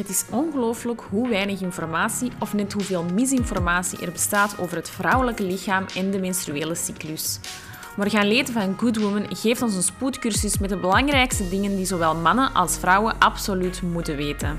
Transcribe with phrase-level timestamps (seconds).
[0.00, 5.42] Het is ongelooflijk hoe weinig informatie of net hoeveel misinformatie er bestaat over het vrouwelijke
[5.42, 7.38] lichaam en de menstruele cyclus.
[7.96, 12.14] Morgan Leten van Good Woman geeft ons een spoedcursus met de belangrijkste dingen die zowel
[12.14, 14.58] mannen als vrouwen absoluut moeten weten.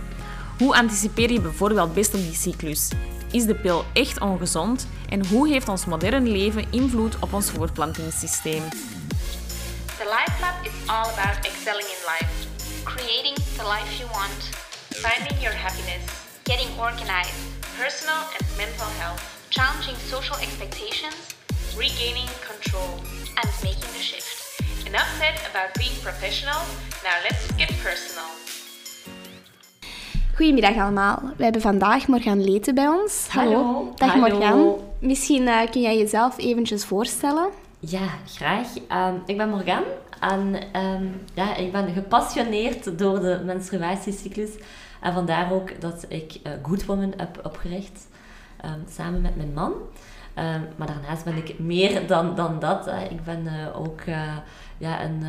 [0.58, 2.92] Hoe anticipeer je bijvoorbeeld best op die cyclus?
[3.32, 4.88] Is de pil echt ongezond?
[5.10, 8.64] En hoe heeft ons moderne leven invloed op ons voortplantingssysteem?
[9.98, 12.48] The Life Lab is all about excelling in life,
[12.84, 16.04] creating the life you want, finding your happiness,
[16.44, 17.34] getting organized,
[17.78, 21.16] personal and mental health, challenging social expectations,
[21.78, 23.00] regaining control,
[23.38, 24.28] and making the shift.
[24.86, 26.60] Enough said about being professional,
[27.04, 28.28] now let's get personal.
[30.36, 31.22] Goedemiddag allemaal.
[31.38, 33.28] We hebben vandaag Morgan Leten bij ons.
[33.30, 33.92] Hallo.
[33.96, 34.28] Dag Hallo.
[34.28, 34.80] Morgan.
[35.00, 37.50] Misschien eh, kun jij jezelf eventjes voorstellen.
[37.80, 38.68] Ja, graag.
[38.88, 39.84] Ehm, ik ben Morgan
[40.22, 44.50] en ehm, ja, ik ben gepassioneerd door de menstruatiecyclus.
[45.02, 48.08] En vandaar ook dat ik eh, Good Woman heb opgericht,
[48.58, 49.74] ehm, samen met mijn man.
[50.34, 52.88] Ehm, maar daarnaast ben ik meer dan, dan dat.
[53.10, 54.38] Ik ben eh, ook eh,
[54.78, 55.24] ja, een,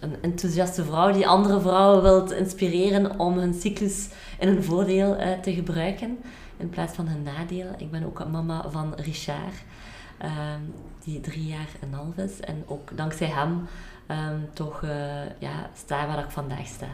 [0.00, 4.08] een enthousiaste vrouw die andere vrouwen wil inspireren om hun cyclus
[4.38, 6.18] in hun voordeel te gebruiken,
[6.56, 7.66] in plaats van hun nadeel.
[7.78, 9.54] Ik ben ook mama van Richard.
[10.18, 10.60] Ehm,
[11.04, 12.40] die drie jaar en een half is.
[12.40, 13.68] En ook dankzij hem
[14.06, 14.90] ehm, toch eh,
[15.38, 16.86] ja, sta waar ik vandaag sta.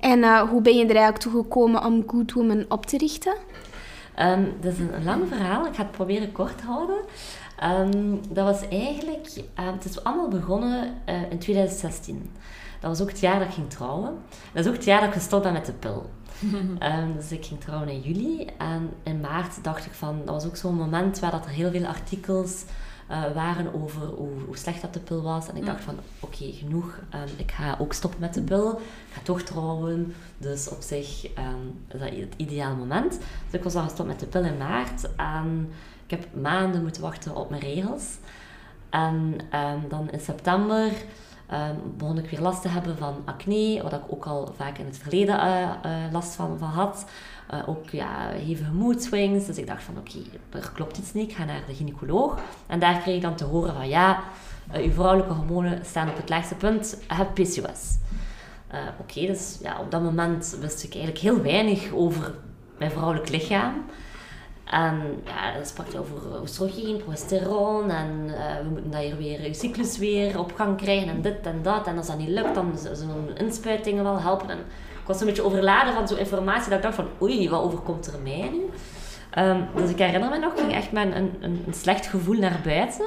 [0.00, 3.34] En eh, hoe ben je er eigenlijk toe gekomen om Good Woman op te richten?
[4.14, 5.66] Ehm, dat is een, een lang verhaal.
[5.66, 6.96] Ik ga het proberen kort te houden.
[8.28, 9.28] Dat was eigenlijk...
[9.54, 12.30] ehm, het is allemaal begonnen eh, in 2016.
[12.80, 14.18] Dat was ook het jaar dat ik ging trouwen.
[14.52, 16.10] Dat is ook het jaar dat ik gestopt ben met de pil.
[16.78, 18.46] Ehm, dus ik ging trouwen in juli.
[18.58, 20.22] En in maart dacht ik van...
[20.24, 22.64] Dat was ook zo'n moment waar dat er heel veel artikels
[23.06, 25.48] eh, waren over hoe, hoe slecht dat de pil was.
[25.48, 26.98] En ik dacht van, oké, genoeg.
[27.10, 28.70] Ehm, ik ga ook stoppen met de pil.
[28.70, 30.14] Ik ga toch trouwen.
[30.38, 33.10] Dus op zich ehm, is dat het ideale moment.
[33.10, 35.14] Dus ik was al gestopt met de pil in maart.
[35.16, 35.72] En
[36.04, 38.04] ik heb maanden moeten wachten op mijn regels.
[38.90, 39.36] En
[39.88, 40.92] dan in september
[41.46, 44.84] ehm, begon ik weer last te hebben van acne, wat ik ook al vaak in
[44.84, 47.04] het verleden eh, eh, last van, had.
[47.48, 49.46] Eh, ook ja, hevige mood swings.
[49.46, 50.18] Dus ik dacht van oké,
[50.50, 52.38] er klopt iets niet, ik ga naar de gynaecoloog.
[52.66, 54.22] En daar kreeg ik dan te horen van ja,
[54.72, 57.96] uw vrouwelijke hormonen staan op het laagste punt, je hebt PCOS.
[58.98, 62.34] Oké, dus ja, op dat moment wist ik eigenlijk heel weinig over
[62.78, 63.84] mijn vrouwelijk lichaam.
[64.64, 69.54] En ja, dan sprak je over oestrogeen, progesteron en eh, we moeten dat weer, je
[69.54, 71.86] cyclus weer op gang krijgen en dit en dat.
[71.86, 74.50] En als dat niet lukt, dan z- zullen inspuitingen wel helpen.
[74.50, 74.58] En
[75.00, 78.06] ik was een beetje overladen van zo'n informatie dat ik dacht van oei, wat overkomt
[78.06, 78.62] er mij nu?
[79.30, 82.60] Ehm, dus ik herinner me nog, ging echt met een, een, een slecht gevoel naar
[82.64, 83.06] buiten.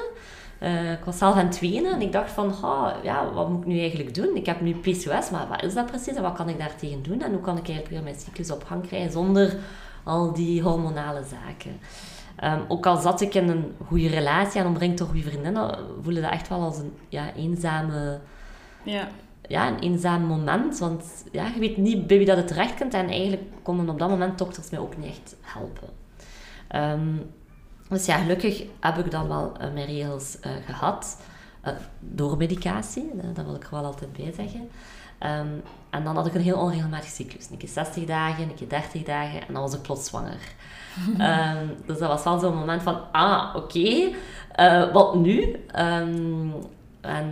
[0.59, 3.61] Eh, ik was zelf aan het wenen en ik dacht van, "Ha, ja, wat moet
[3.61, 4.35] ik nu eigenlijk doen?
[4.35, 7.21] Ik heb nu PCOS, maar wat is dat precies en wat kan ik daartegen doen?
[7.21, 9.55] En hoe kan ik eigenlijk weer mijn cyclus op gang krijgen zonder
[10.03, 11.79] al die hormonale zaken?
[12.35, 16.21] Ehm, ook al zat ik in een goede relatie en omringd door goede vriendinnen, voelde
[16.21, 18.19] dat echt wel als een ja, eenzame
[18.83, 19.07] Ja.
[19.47, 20.79] ja, een eenzaam moment.
[20.79, 22.93] Want ja, je weet niet bij wie dat het terecht komt.
[22.93, 25.89] En eigenlijk konden op dat moment dokters mij ook niet echt helpen.
[26.67, 27.15] Ehm,
[27.89, 31.17] dus ja, gelukkig heb ik dan wel eh, mijn regels eh, gehad.
[31.61, 34.69] eh, door medicatie, dat wil ik er wel altijd bij zeggen.
[35.17, 35.47] Ehm,
[35.89, 37.49] en dan had ik een heel onregelmatig cyclus.
[37.49, 40.39] Een keer 60 dagen, een keer 30 dagen en dan was ik plots zwanger.
[41.17, 44.11] Ehm, dus dat was wel zo'n moment van, ah, oké,
[44.93, 45.65] wat nu?
[45.71, 46.49] Ehm,
[47.01, 47.31] en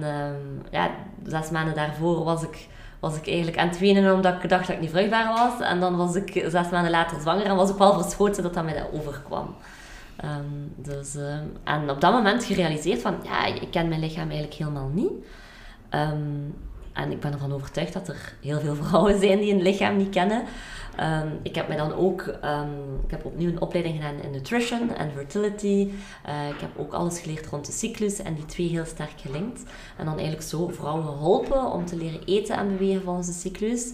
[0.71, 0.89] ja,
[1.25, 2.67] zes maanden daarvoor was ik,
[2.99, 5.67] was ik eigenlijk aan het wenen omdat ik dacht dat ik niet vruchtbaar was.
[5.67, 8.63] En dan was ik zes maanden later zwanger en was ik wel verschoten dat dat
[8.63, 9.55] mij dat overkwam.
[10.17, 10.43] Ehm,
[10.75, 14.89] dus, ehm, en op dat moment gerealiseerd van, ja, ik ken mijn lichaam eigenlijk helemaal
[14.93, 15.11] niet.
[15.89, 16.49] Ehm,
[16.93, 20.09] en ik ben ervan overtuigd dat er heel veel vrouwen zijn die hun lichaam niet
[20.09, 20.43] kennen.
[21.41, 22.21] Ik heb mij dan ook,
[23.05, 25.91] ik heb opnieuw een opleiding gedaan in nutrition en fertility.
[26.23, 29.63] Eh, ik heb ook alles geleerd rond de cyclus en die twee heel sterk gelinkt.
[29.97, 33.91] En dan eigenlijk zo vrouwen geholpen om te leren eten en bewegen volgens de cyclus.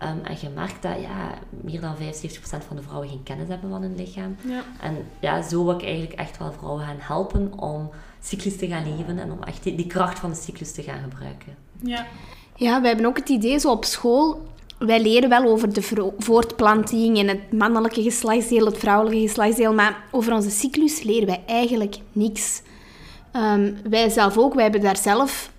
[0.00, 3.70] Ehm, en je merkt dat ja, meer dan 75% van de vrouwen geen kennis hebben
[3.70, 4.36] van hun lichaam.
[4.44, 4.62] Ja.
[4.80, 7.90] En ja, zo wil ik eigenlijk echt wel vrouwen gaan helpen om
[8.20, 11.02] cyclus te gaan leven en om echt die, die kracht van de cyclus te gaan
[11.02, 11.54] gebruiken.
[11.82, 12.06] Ja.
[12.56, 14.46] Ja, we hebben ook het idee zo op school.
[14.78, 20.32] Wij leren wel over de voortplanting en het mannelijke geslachtsdeel, het vrouwelijke geslachtsdeel, maar over
[20.32, 22.62] onze cyclus leren wij eigenlijk niks.
[23.32, 25.52] Ehm, wij zelf ook, wij hebben daar zelf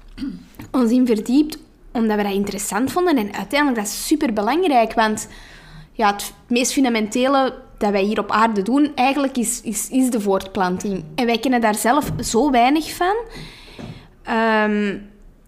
[0.71, 1.57] ons in verdiept,
[1.91, 3.17] omdat we dat interessant vonden.
[3.17, 5.27] En uiteindelijk dat is super belangrijk, want
[5.91, 10.21] ja, het meest fundamentele dat wij hier op aarde doen, eigenlijk is, is, is de
[10.21, 11.03] voortplanting.
[11.15, 13.15] En wij kennen daar zelf zo weinig van.
[14.23, 14.97] Ehm,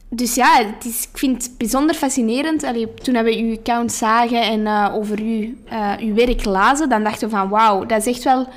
[0.10, 2.64] dus ja, het is, ik vind het bijzonder fascinerend.
[2.64, 7.04] Allee, toen we uw account zagen en eh, over uw, eh, uw werk lazen, dan
[7.04, 8.48] dachten we van wauw, dat is echt wel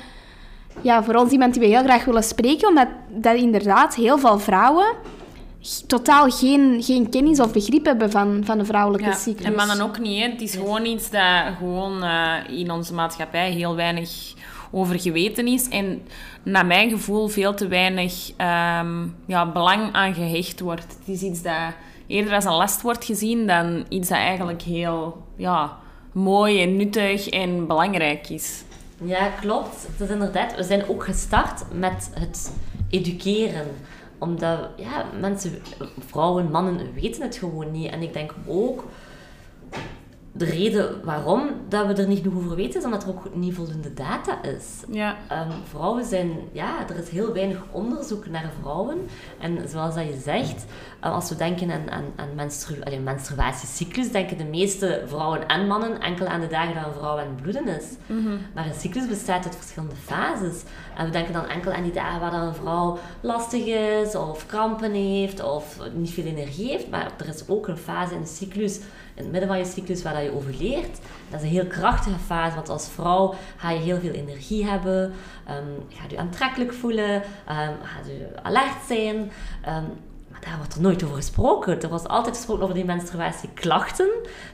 [0.81, 4.39] ja, voor ons iemand die we heel graag willen spreken, omdat dat inderdaad heel veel
[4.39, 4.95] vrouwen
[5.87, 9.45] totaal geen, geen kennis of begrip hebben van, van de vrouwelijke Ja, cyclus.
[9.45, 10.21] en mannen ook niet.
[10.21, 10.29] Hè.
[10.29, 14.33] Het is gewoon iets dat gewoon eh, in onze maatschappij heel weinig
[14.71, 15.67] over geweten is.
[15.69, 16.01] En
[16.43, 20.97] naar mijn gevoel veel te weinig ehm, ja, belang aan gehecht wordt.
[20.99, 21.73] Het is iets dat
[22.07, 25.77] eerder als een last wordt gezien dan iets dat eigenlijk heel ja,
[26.11, 28.63] mooi en nuttig en belangrijk is.
[29.03, 29.87] Ja, klopt.
[29.91, 32.51] Het is inderdaad, we zijn ook gestart met het
[32.89, 33.67] educeren.
[34.17, 35.61] Omdat ja, mensen,
[35.99, 37.91] vrouwen, mannen weten het gewoon niet.
[37.91, 38.83] En ik denk ook,
[40.37, 43.53] de reden waarom dat we er niet genoeg over weten, is omdat er ook niet
[43.53, 44.83] voldoende data is.
[44.91, 45.17] Ja.
[45.27, 48.97] Ehm, vrouwen zijn, ja, er is heel weinig onderzoek naar vrouwen.
[49.39, 50.65] En zoals dat je zegt,
[50.99, 55.67] eh, als we denken aan, aan, aan menstru allee, menstruatiecyclus, denken de meeste vrouwen en
[55.67, 57.85] mannen enkel aan de dagen dat een vrouw aan het bloeden is.
[58.53, 60.63] Maar een cyclus bestaat uit verschillende fases.
[60.97, 64.45] En we denken dan enkel aan die dagen waar dan een vrouw lastig is, of
[64.45, 66.89] krampen heeft, of niet veel energie heeft.
[66.89, 68.79] Maar er is ook een fase in de cyclus,
[69.17, 70.99] in het midden van je cyclus, waar dat je overleert.
[71.29, 75.13] Dat is een heel krachtige fase, want als vrouw ga je heel veel energie hebben,
[75.47, 79.31] ehm gaat je aantrekkelijk voelen, ehm gaat je alert zijn.
[79.63, 79.85] ehm,
[80.39, 81.81] maar daar wordt er nooit over gesproken.
[81.81, 84.07] Er wordt altijd gesproken over die menstruatieklachten,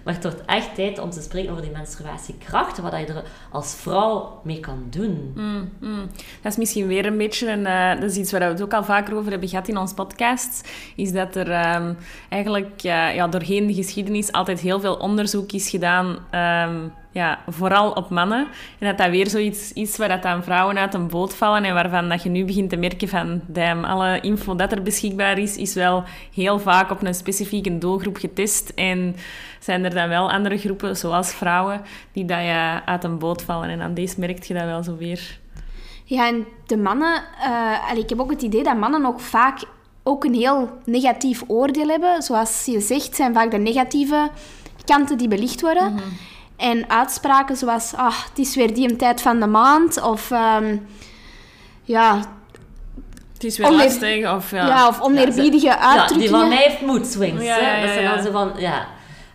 [0.03, 3.75] maar het wordt echt tijd om te spreken over die menstruatiekrachten, wat je er als
[3.75, 5.31] vrouw mee kan doen.
[5.35, 6.09] Mm, mm.
[6.41, 8.83] Dat is misschien weer een beetje, eh, dat is iets waar we het ook al
[8.83, 11.93] vaker over hebben gehad in ons podcast, is dat er ehm,
[12.29, 16.75] eigenlijk eh, ja, doorheen de geschiedenis altijd heel veel onderzoek is gedaan, ehm,
[17.13, 18.47] ja, vooral op mannen.
[18.79, 21.73] En dat dat weer zoiets is waar dat dan vrouwen uit een boot vallen en
[21.73, 25.57] waarvan dat je nu begint te merken van, damn, alle info dat er beschikbaar is,
[25.57, 28.71] is wel heel vaak op een specifieke doelgroep getest.
[28.75, 29.15] En
[29.59, 31.81] zijn er dan wel andere groepen, zoals vrouwen,
[32.11, 33.69] die dat je uit een boot vallen.
[33.69, 35.39] En aan deze merk je dat wel zo weer.
[36.05, 37.23] Ja, en de mannen...
[37.41, 39.63] eh, allee, ik heb ook het idee dat mannen ook vaak
[40.03, 42.21] ook een heel negatief oordeel hebben.
[42.21, 44.29] Zoals je zegt, zijn vaak de negatieve
[44.85, 45.95] kanten die belicht worden.
[46.63, 50.01] En uitspraken zoals, ah, het is weer die een tijd van de maand.
[50.01, 50.77] Of, ehm,
[51.83, 52.19] ja,
[53.33, 54.33] Het is weer lastig.
[54.33, 54.67] Of, ja.
[54.67, 54.87] ja.
[54.87, 56.39] of oneerbiedige Ja, die uitdrukkingen.
[56.39, 57.43] van mij heeft mood swings.
[57.43, 58.15] Ja, Dat zijn ja.
[58.15, 58.85] dan zo van, ja.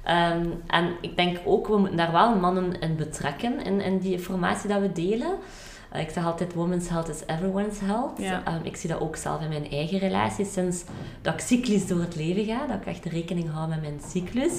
[0.04, 4.12] Ehm, en ik denk ook, we moeten daar wel mannen in betrekken, in, in die
[4.12, 5.32] informatie dat we delen.
[5.90, 8.18] Eh, ik zeg altijd, women's health is everyone's health.
[8.18, 8.42] Ja.
[8.44, 10.44] Ehm, ik zie dat ook zelf in mijn eigen relatie.
[10.44, 10.82] Sinds
[11.22, 14.52] dat ik cyclisch door het leven ga, dat ik echt rekening hou met mijn cyclus,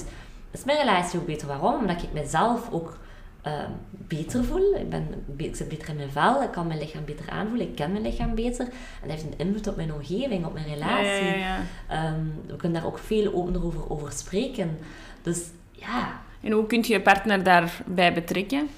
[0.52, 1.48] is mijn relatie ook beter.
[1.48, 1.74] Waarom?
[1.80, 2.98] Omdat ik mezelf ook
[3.42, 4.76] ehm, beter voel.
[4.76, 7.68] Ik, ben, be- ik zit beter in mijn vel, ik kan mijn lichaam beter aanvoelen,
[7.68, 8.66] ik ken mijn lichaam beter.
[8.66, 11.06] En dat heeft een invloed op mijn omgeving, op mijn relatie.
[11.26, 11.58] ja, ja, ja.
[11.88, 14.78] Ehm, we kunnen daar ook veel opener over, over spreken.
[15.22, 15.42] Dus
[15.72, 18.70] ja, En hoe kun je je partner daarbij betrekken?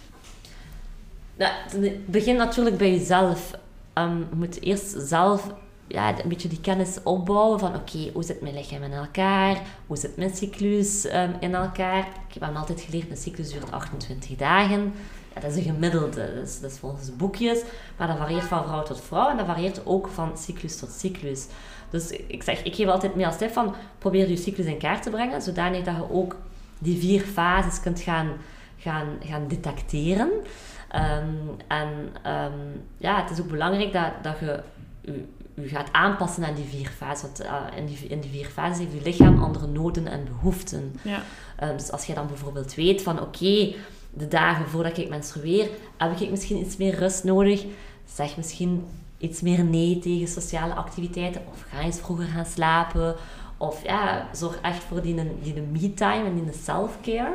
[1.36, 3.52] nou, het begint natuurlijk bij jezelf.
[3.94, 5.54] Ehm, je moet eerst zelf
[5.92, 9.62] ja, een beetje die kennis opbouwen van oké, hoe zit mijn lichaam in elkaar?
[9.88, 12.08] Hoe zit mijn cyclus ehm, in elkaar?
[12.28, 14.94] Ik heb altijd geleerd, een cyclus duurt 28 dagen.
[15.34, 17.62] Ja, dat is een gemiddelde, is, dat is volgens boekjes.
[17.98, 21.48] Maar dat varieert van vrouw tot vrouw en dat varieert ook van cyclus tot cyclus.
[21.90, 25.04] Dus ik zeg, ik geef altijd mee als tip van probeer je cyclus in kaart
[25.04, 26.36] te brengen, zodanig dat je ook
[26.80, 28.28] die vier fases kunt gaan,
[28.78, 30.30] gaan, gaan detecteren.
[30.90, 31.36] Ehm,
[31.68, 31.90] en
[32.24, 32.60] ehm,
[32.98, 34.64] ja, het is ook belangrijk dat, dat je
[35.02, 35.26] je,
[35.64, 37.22] je gaat aanpassen aan die vier fases.
[37.22, 40.96] Want eh, in, die, in die vier fases heeft je lichaam andere noden en behoeften.
[41.02, 41.22] Ja.
[41.56, 43.74] Ehm, dus als je dan bijvoorbeeld weet van oké,
[44.14, 47.66] de dagen voordat ik menstrueer, heb ik misschien iets meer rust nodig.
[48.14, 48.86] Zeg misschien
[49.18, 51.42] iets meer nee tegen sociale activiteiten.
[51.52, 53.16] Of ga eens vroeger gaan slapen.
[53.58, 57.34] Of ja, zorg echt voor die, die me-time en die self-care.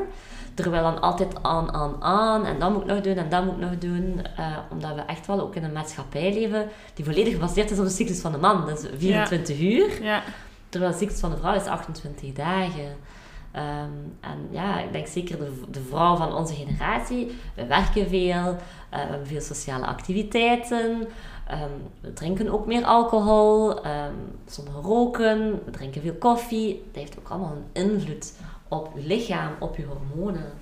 [0.56, 2.44] Terwijl dan altijd aan, aan, aan.
[2.46, 4.20] En dat moet ik nog doen en dat moet ik nog doen.
[4.36, 7.84] Eh, omdat we echt wel ook in een maatschappij leven die volledig gebaseerd is op
[7.84, 8.66] de cyclus van de man.
[8.66, 10.02] Dat is 24 uur.
[10.02, 10.22] Ja.
[10.68, 12.96] Terwijl de cyclus van de vrouw is 28 dagen.
[13.52, 17.36] Ehm, en ja, ik denk zeker de, de vrouw van onze generatie.
[17.54, 18.56] We werken veel, eh,
[18.90, 21.08] we hebben veel sociale activiteiten.
[21.46, 21.70] ehm,
[22.00, 23.82] we drinken ook meer alcohol.
[23.82, 24.12] ehm
[24.46, 25.60] sommigen roken.
[25.64, 26.82] We drinken veel koffie.
[26.92, 28.32] Dat heeft ook allemaal een invloed
[28.68, 30.52] op je lichaam, op je hormonen.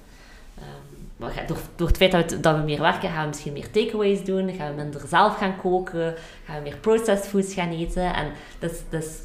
[0.59, 3.71] Ehm, door, door het feit dat we, dat we meer werken, gaan we misschien meer
[3.71, 4.53] takeaways doen.
[4.53, 6.15] Gaan we minder zelf gaan koken.
[6.45, 8.15] Gaan we meer processed foods gaan eten.
[8.15, 9.19] En dat is, dat is,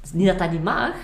[0.00, 0.94] het is niet dat dat niet mag.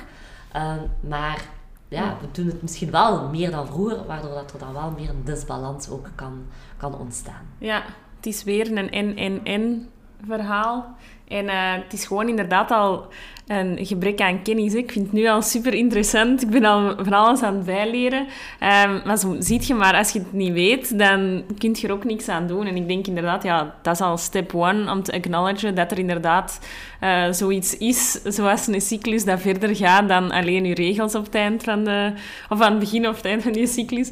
[0.53, 1.45] ehm, maar
[1.89, 4.07] ja, we doen het misschien wel meer dan vroeger.
[4.07, 7.47] Waardoor dat er dan wel meer een disbalans ook kan, kan ontstaan.
[7.59, 7.83] ja,
[8.17, 9.89] het is weer een en-en-en
[10.29, 10.97] verhaal.
[11.29, 13.07] En uh, het is gewoon inderdaad al
[13.47, 14.75] een gebrek aan kennis.
[14.75, 16.43] Ik vind het nu al super interessant.
[16.43, 18.21] Ik ben al van alles aan het bijleren.
[18.21, 21.93] Um, maar zo ziet je maar, als je het niet weet, dan kun je er
[21.93, 22.67] ook niks aan doen.
[22.67, 25.99] En ik denk inderdaad, ja, dat is al step one om te acknowledgen dat er
[25.99, 26.61] inderdaad
[27.03, 31.63] uh, zoiets is, zoals een cyclus, dat verder gaat dan alleen je regels op het
[31.63, 32.13] van de...
[32.49, 34.11] Of aan het begin of het eind van je cyclus.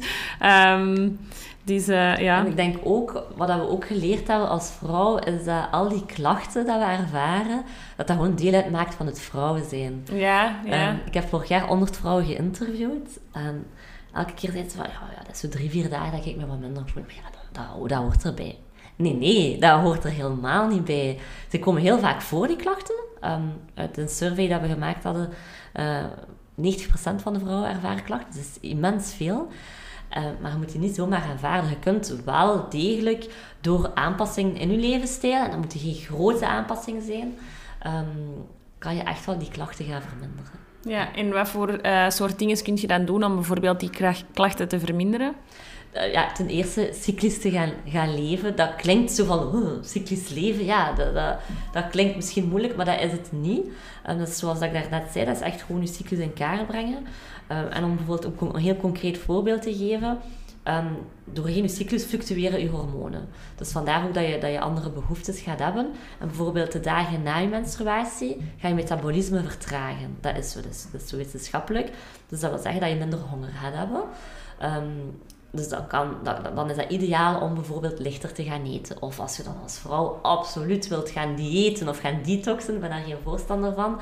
[0.77, 1.19] Um,
[1.65, 2.39] dus, uh, ja.
[2.39, 6.05] En ik denk ook, wat we ook geleerd hebben als vrouw, is dat al die
[6.05, 7.63] klachten dat we ervaren,
[7.95, 10.05] dat dat gewoon deel uitmaakt van het vrouwen zijn.
[10.11, 10.89] Ja, ja.
[10.89, 13.19] Um, ik heb vorig jaar 100 vrouwen geïnterviewd.
[13.31, 13.65] En
[14.13, 16.35] elke keer zei ze van, ja, ja, dat is zo drie, vier dagen dat ik
[16.35, 17.03] me wat minder voel.
[17.03, 18.57] Maar ja, dat, dat, dat hoort erbij.
[18.95, 21.19] Nee, nee, dat hoort er helemaal niet bij.
[21.49, 22.95] Ze komen heel vaak voor, die klachten.
[23.23, 25.29] Um, uit een survey dat we gemaakt hadden,
[25.73, 26.05] uh, eh,
[26.55, 28.35] 90% van de vrouwen ervaren klachten.
[28.35, 29.47] Dat is immens veel.
[30.17, 31.69] Uh, maar je moet die niet zomaar aanvaarden.
[31.69, 33.25] Je kunt wel degelijk
[33.61, 37.37] door aanpassingen in je levensstijl, en dan moeten geen grote aanpassingen zijn,
[37.87, 38.45] um,
[38.77, 40.63] kan je echt wel die klachten gaan verminderen.
[40.81, 44.67] Ja, en wat voor uh, soort dingen kun je dan doen om bijvoorbeeld die klachten
[44.67, 45.33] te verminderen?
[45.93, 48.55] Uh, ja, ten eerste, cyclisch te gaan, gaan leven.
[48.55, 51.37] Dat klinkt zo van, oh, cyclisch leven, ja, dat, dat,
[51.71, 53.65] dat, klinkt misschien moeilijk, maar dat is het niet.
[54.17, 57.05] Dat is zoals ik daarnet zei, dat is echt gewoon je cyclus in kaart brengen.
[57.51, 60.17] Um, en om bijvoorbeeld een heel concreet voorbeeld te geven,
[60.63, 63.27] um, doorheen je cyclus fluctueren je hormonen.
[63.55, 65.91] Dus vandaar ook dat je, dat je andere behoeftes gaat hebben.
[66.19, 70.17] En bijvoorbeeld de dagen na je menstruatie ga je metabolisme vertragen.
[70.21, 71.91] Dat is zo, dus, dat is zo wetenschappelijk.
[72.29, 74.03] Dus dat wil zeggen dat je minder honger gaat hebben.
[74.63, 75.19] Um,
[75.51, 76.17] dus dan, kan,
[76.55, 79.01] dan is dat ideaal om bijvoorbeeld lichter te gaan eten.
[79.01, 83.03] Of als je dan als vrouw absoluut wilt gaan diëten of gaan detoxen, ben daar
[83.03, 83.99] geen voorstander van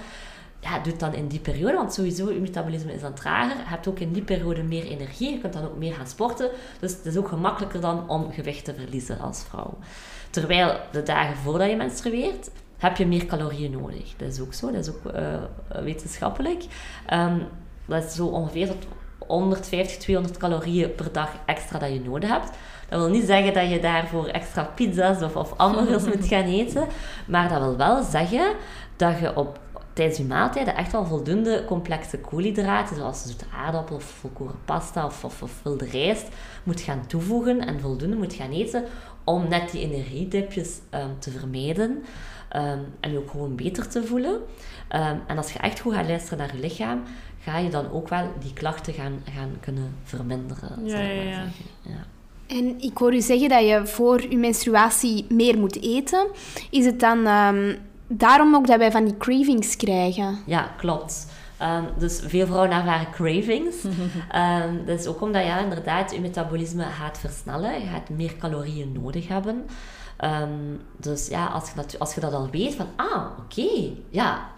[0.64, 3.58] ja, doe het dan in die periode, want sowieso je metabolisme is dan trager.
[3.58, 6.50] Je hebt ook in die periode meer energie, je kunt dan ook meer gaan sporten.
[6.80, 9.78] Dus het is ook gemakkelijker dan om gewicht te verliezen als vrouw.
[10.30, 14.14] Terwijl de dagen voordat je menstrueert, heb je meer calorieën nodig.
[14.18, 16.64] Dat is ook zo, dat is ook uh, wetenschappelijk.
[17.14, 17.48] Um,
[17.86, 18.88] dat is zo ongeveer tot
[19.28, 22.52] 150, 200 calorieën per dag extra dat je nodig hebt.
[22.90, 26.88] Dat wil niet zeggen dat je daarvoor extra pizza's of, of hamburgers moet gaan eten.
[27.26, 28.54] Maar dat wil wel zeggen
[28.96, 29.60] dat je op
[29.94, 35.24] tijdens je maaltijden echt wel voldoende complexe koolhydraten, zoals zoete aardappel of volkoren pasta of,
[35.24, 36.28] of, of wilde rijst,
[36.64, 38.84] moet gaan toevoegen en voldoende moet gaan eten
[39.24, 41.90] om net die energiedipjes um, te vermijden
[42.56, 44.34] um, en je ook gewoon beter te voelen.
[44.34, 47.04] Um, en als je echt goed gaat luisteren naar je lichaam,
[47.40, 50.86] ga je dan ook wel die klachten gaan, gaan kunnen verminderen.
[50.86, 51.46] Ja, ja, ja.
[51.82, 52.06] ja.
[52.48, 56.28] En ik hoor u zeggen dat je voor je menstruatie meer moet eten.
[56.70, 57.28] Is het dan
[58.18, 60.38] daarom ook dat wij van die cravings krijgen.
[60.46, 61.28] Ja, klopt.
[61.62, 63.84] Um, dus veel vrouwen ervaren cravings.
[63.84, 67.80] um, dat is ook omdat ja, inderdaad je metabolisme gaat versnellen.
[67.80, 69.66] Je gaat meer calorieën nodig hebben.
[70.24, 73.70] Um, dus ja, als je, dat, als je dat al weet, van ah, oké,
[74.10, 74.50] ja,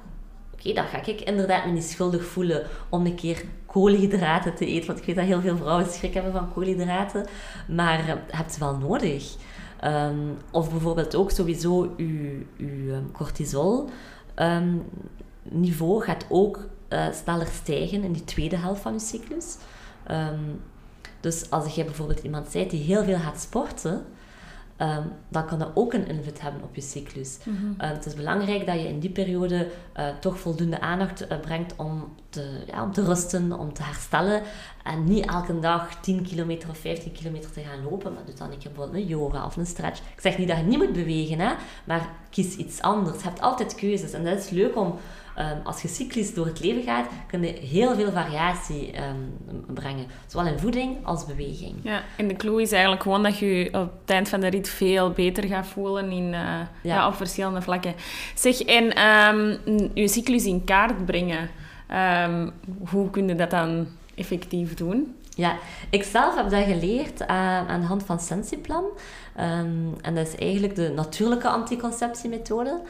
[0.53, 4.87] oké, dan ga ik inderdaad me niet schuldig voelen om een keer koolhydraten te eten.
[4.87, 7.25] Want ik weet dat heel veel vrouwen schrik hebben van koolhydraten.
[7.67, 9.35] Maar uh, heb je wel nodig.
[9.83, 13.89] Um, of bijvoorbeeld ook sowieso uw, uw ehm, cortisol
[14.35, 14.83] um,
[15.43, 19.57] niveau gaat ook uh, sneller stijgen in die tweede helft van je cyclus.
[20.11, 20.61] Um,
[21.19, 24.05] dus als je bijvoorbeeld iemand bent die heel veel gaat sporten,
[24.81, 27.37] Um, dan kan dat ook een invloed hebben op je cyclus.
[27.43, 31.75] Mm het is belangrijk dat je in die periode uh, toch voldoende aandacht uh, brengt
[31.75, 34.41] om te, ja, om te rusten, om te herstellen.
[34.83, 38.51] En niet elke dag 10 kilometer of 15 kilometer te gaan lopen, maar doe dan
[38.51, 39.99] een keer bijvoorbeeld een yoga of een stretch.
[39.99, 43.17] Ik zeg niet dat je niet moet bewegen, hè, maar kies iets anders.
[43.17, 44.95] Je hebt altijd keuzes en dat is leuk om
[45.39, 50.05] Um, als je cyclisch door het leven gaat, kun je heel veel variatie um, brengen.
[50.27, 51.75] Zowel in voeding als beweging.
[51.81, 54.69] Ja, en de clue is eigenlijk gewoon dat je op het eind van de rit
[54.69, 57.07] veel beter gaat voelen in, uh, ja.
[57.07, 57.95] op verschillende vlakken.
[58.35, 59.59] Zeg, en um,
[59.93, 61.49] je cyclus in kaart brengen,
[62.89, 65.15] hoe kun je dat dan effectief doen?
[65.29, 65.55] Ja,
[65.89, 67.27] ik zelf heb dat geleerd uh,
[67.67, 68.83] aan de hand van Sensiplan.
[70.01, 72.81] en dat is eigenlijk de natuurlijke anticonceptiemethode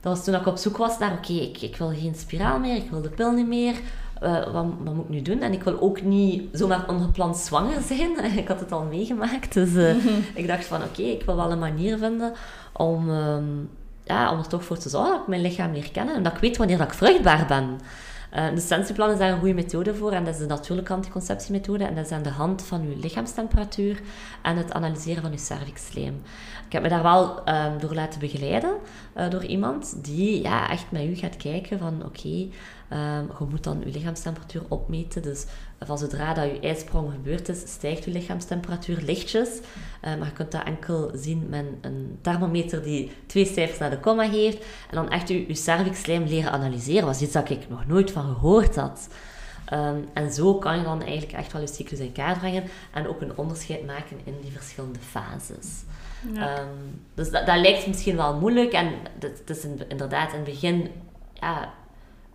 [0.00, 2.76] dat was toen ik op zoek was naar, oké, ik, ik wil geen spiraal meer,
[2.76, 3.74] ik wil de pil niet meer.
[4.22, 5.40] Uh, wat, wat, moet ik nu doen?
[5.40, 8.24] En ik wil ook niet zomaar ongepland zwanger zijn.
[8.36, 9.54] ik had het al meegemaakt.
[9.54, 12.32] Dus uh, ik dacht van, oké, ik wil wel een manier vinden
[12.72, 13.70] om, um,
[14.04, 16.14] ja, om er toch voor te zorgen dat ik mijn lichaam leer kennen.
[16.14, 17.80] En dat ik weet wanneer dat ik vruchtbaar ben.
[18.34, 20.12] Uh, de Sensieplan is daar een goede methode voor.
[20.12, 21.84] En dat is de natuurlijke anticonceptiemethode.
[21.84, 24.00] En dat is aan de hand van uw lichaamstemperatuur
[24.42, 26.22] en het analyseren van uw cervixsleem.
[26.66, 28.74] Ik heb me daar wel um, door laten begeleiden
[29.16, 32.48] uh, door iemand die ja, echt met u gaat kijken van oké,
[32.88, 35.22] Ehm, je moet dan je lichaamstemperatuur opmeten.
[35.22, 35.44] Dus
[35.80, 39.48] van zodra dat je ijsprong gebeurd is, stijgt je lichaamstemperatuur lichtjes.
[39.48, 44.00] Uh, maar je kunt dat enkel zien met een thermometer die twee cijfers naar de
[44.00, 44.58] komma geeft.
[44.90, 47.06] En dan echt je, je cervixlijm leren analyseren.
[47.06, 49.08] Was iets dat ik nog nooit van gehoord had.
[49.64, 53.08] Ehm, en zo kan je dan eigenlijk echt wel je cyclus in kaart brengen en
[53.08, 55.82] ook een onderscheid maken in die verschillende fases.
[56.32, 56.56] Ja.
[56.56, 56.66] Ehm,
[57.14, 60.90] dus dat, dat, lijkt misschien wel moeilijk en het is inderdaad in het begin,
[61.34, 61.72] ja,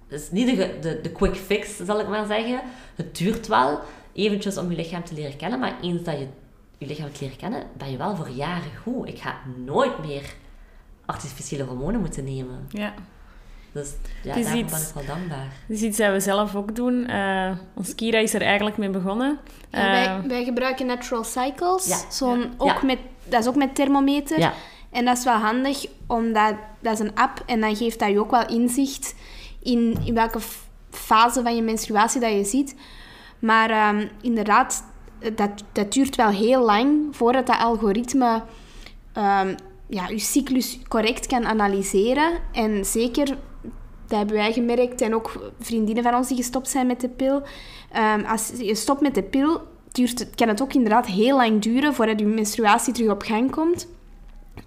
[0.07, 2.61] het is niet de, de, de, quick fix, zal ik maar zeggen.
[2.95, 3.79] Het duurt wel
[4.13, 6.27] eventjes om je lichaam te leren kennen, maar eens dat je
[6.77, 9.07] je lichaam hebt leren kennen, ben je wel voor jaren goed.
[9.07, 10.33] Ik ga nooit meer
[11.05, 12.65] artificiële hormonen moeten nemen.
[12.69, 12.93] Ja.
[13.71, 13.91] Dus
[14.23, 15.47] ja, daar ben ik wel dankbaar.
[15.67, 17.11] Dat is iets dat we zelf ook doen.
[17.11, 19.39] Uh, ons Kira is er eigenlijk mee begonnen.
[19.69, 21.87] wij, eh, wij, gebruiken Natural Cycles.
[21.87, 22.11] Ja.
[22.11, 24.39] Zo'n, ook Met, dat is ook met thermometer.
[24.39, 24.53] Ja.
[24.91, 28.19] En dat is wel handig, omdat dat is een app en dan geeft dat je
[28.19, 29.15] ook wel inzicht
[29.63, 30.39] in, in welke
[30.89, 32.75] fase van je menstruatie dat je ziet.
[33.39, 34.83] Maar um, inderdaad,
[35.35, 38.43] dat, dat duurt wel heel lang voordat dat algoritme
[39.17, 39.55] um,
[39.87, 42.31] ja, je cyclus correct kan analyseren.
[42.51, 43.37] En zeker
[44.07, 47.41] dat hebben wij gemerkt en ook vriendinnen van ons die gestopt zijn met de pil.
[48.15, 51.93] Um, als je stopt met de pil, duurt, kan het ook inderdaad heel lang duren
[51.93, 53.87] voordat je menstruatie terug op gang komt.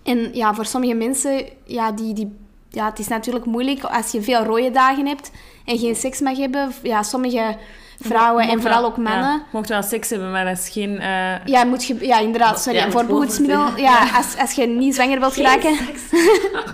[0.03, 2.37] En ja, voor sommige mensen, ja, die, die,
[2.77, 5.31] ja, het is natuurlijk moeilijk als je veel rode dagen hebt
[5.65, 6.73] en geen seks mag hebben.
[6.83, 7.57] Ja, sommige
[7.99, 9.23] vrouwen en vooral ook mannen.
[9.23, 10.91] Ja, mocht wel seks hebben, maar dat is geen...
[10.91, 11.45] Uh...
[11.45, 12.61] Ja, moet je, ja, inderdaad.
[12.61, 13.77] Sorry, ja, voorbehoedsmiddel.
[13.77, 15.77] Ja, als, als je niet zwanger wilt geraken.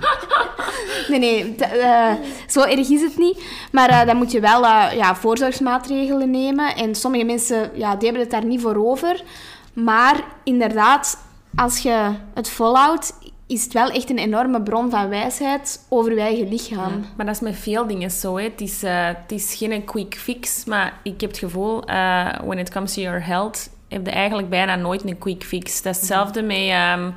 [1.09, 1.57] nee, nee.
[1.75, 2.13] Uh,
[2.47, 3.43] zo erg is het niet.
[3.73, 4.63] Maar uh, dan moet je wel
[4.95, 6.77] ja, voorzorgsmaatregelen nemen.
[6.77, 9.23] En sommige mensen, ja, die hebben het daar niet voor over.
[9.73, 11.19] Maar inderdaad,
[11.57, 13.13] als je het volhoudt,
[13.47, 17.05] is het wel echt een enorme bron van wijsheid over je eigen lichaam.
[17.17, 18.37] maar dat is met veel dingen zo.
[18.37, 18.43] Hè.
[18.43, 22.59] Het, is, uh, het is geen quick fix, maar ik heb het gevoel, uh, when
[22.59, 25.83] it comes to your health, heb je eigenlijk bijna nooit een quick fix.
[25.83, 27.15] Dat is hetzelfde met um,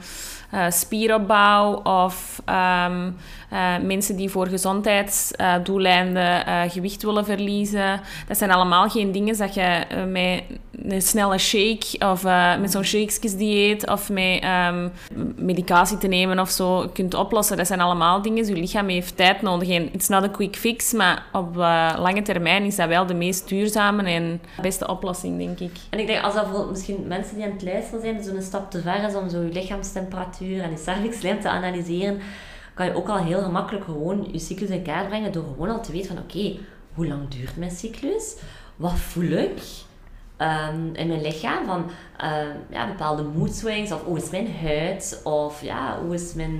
[0.53, 3.15] uh, spieropbouw of um,
[3.53, 8.01] uh, mensen die voor gezondheidsdoeleinden uh, gewicht willen verliezen.
[8.27, 10.43] Dat zijn allemaal geen dingen dat je met
[10.89, 12.23] een snelle shake of
[12.59, 14.91] met zo'n shakesdieet of met um,
[15.35, 17.57] medicatie te nemen of zo kunt oplossen.
[17.57, 18.45] Dat zijn allemaal dingen.
[18.45, 19.69] Je lichaam heeft tijd nodig.
[19.69, 21.55] En it's not a quick fix, maar op
[21.97, 25.71] lange termijn is dat wel de meest duurzame en beste oplossing, denk ik.
[25.89, 28.71] En ik denk, als dat voor misschien mensen die aan het luisteren zijn, zo'n stap
[28.71, 32.21] te ver is om zo je lichaamstemperatuur en je cervixlijm te analyseren,
[32.75, 35.81] kan je ook al heel gemakkelijk gewoon je cyclus in kaart brengen door gewoon al
[35.81, 36.57] te weten van oké,
[36.93, 38.35] hoe lang duurt mijn cyclus?
[38.75, 39.61] Wat voel ik
[40.37, 41.65] um, in mijn lichaam?
[41.65, 45.21] Van um, ja, bepaalde mood swings of hoe is mijn huid?
[45.23, 46.59] Of ja, hoe is mijn,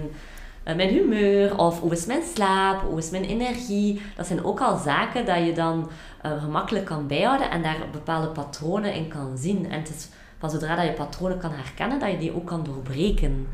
[0.68, 1.58] uh, mijn humeur?
[1.58, 2.82] Of hoe is mijn slaap?
[2.82, 4.02] Hoe is mijn energie?
[4.16, 5.90] Dat zijn ook al zaken dat je dan
[6.26, 9.72] uh, gemakkelijk kan bijhouden en daar bepaalde patronen in kan zien.
[9.72, 12.64] En het is van zodra dat je patronen kan herkennen, dat je die ook kan
[12.64, 13.48] doorbreken.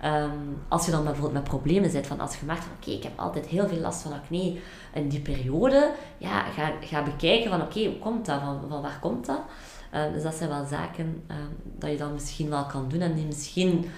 [0.00, 3.02] Ehm, als je dan bijvoorbeeld met problemen zit, van als je merkt van oké, ik
[3.02, 4.56] heb altijd heel veel last van acne
[4.94, 8.98] in die periode, ja, ga, ga bekijken van oké, hoe komt dat, van, van waar
[9.00, 9.40] komt dat?
[9.94, 13.14] Um, dus dat zijn wel zaken um, dat je dan misschien wel kan doen en
[13.14, 13.90] die misschien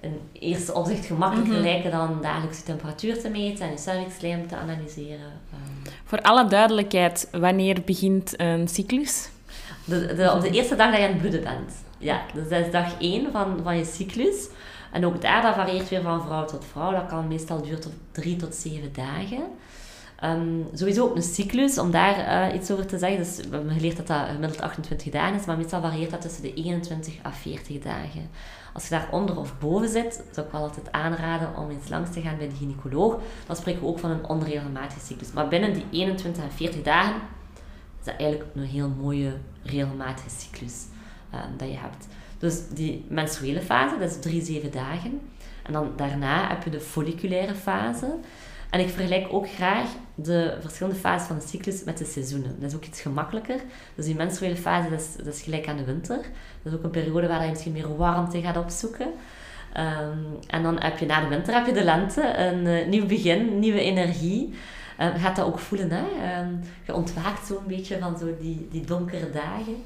[0.00, 4.48] in eerste opzicht gemakkelijker mm lijken dan dagelijks je temperatuur te meten en je cervixlijm
[4.48, 5.32] te analyseren.
[6.04, 9.28] Voor alle duidelijkheid, wanneer begint een cyclus?
[9.84, 11.72] De, de, op de eerste dag dat je aan het bloeden bent.
[11.98, 14.48] Ja, dus dat is dag 1 van, van je cyclus.
[14.92, 16.90] En ook daar, dat varieert weer van vrouw tot vrouw.
[16.90, 19.42] Dat kan meestal duren tot drie tot zeven dagen.
[20.24, 23.18] Um, sowieso ook een cyclus, om daar uh, iets over te zeggen.
[23.18, 26.42] Dus we hebben geleerd dat dat gemiddeld 28 dagen is, maar meestal varieert dat tussen
[26.42, 28.30] de 21 à 40 dagen.
[28.72, 32.10] Als je daar onder of boven zit, zou ik wel altijd aanraden om eens langs
[32.10, 33.18] te gaan bij de gynaecoloog.
[33.46, 35.32] Dan spreken we ook van een onregelmatige cyclus.
[35.32, 37.14] Maar binnen die 21 à 40 dagen
[37.98, 40.84] is dat eigenlijk een heel mooie regelmatige cyclus
[41.34, 42.06] um, dat je hebt.
[42.38, 45.20] Dus die menstruele fase, dat is drie, zeven dagen.
[45.62, 48.14] En dan daarna heb je de folliculaire fase.
[48.70, 52.56] En ik vergelijk ook graag de verschillende fases van de cyclus met de seizoenen.
[52.60, 53.60] Dat is ook iets gemakkelijker.
[53.94, 56.16] Dus die menstruele fase, dat is, dat is gelijk aan de winter.
[56.62, 59.06] Dat is ook een periode waar je misschien meer warmte gaat opzoeken.
[59.06, 63.06] Um, en dan heb je na de winter heb je de lente, een uh, nieuw
[63.06, 64.54] begin, nieuwe energie.
[64.98, 66.40] Je gaat dat ook voelen, hè?
[66.40, 69.76] Um, je ontwaakt zo'n beetje van zo die, die donkere dagen.